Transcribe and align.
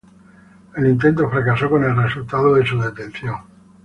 El 0.75 0.87
intento 0.87 1.29
fracasó, 1.29 1.69
con 1.69 1.83
el 1.83 1.95
resultado 1.95 2.55
de 2.55 2.65
su 2.65 2.79
detención. 2.81 3.35